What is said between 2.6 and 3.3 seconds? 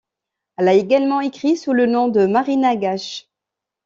Gashe.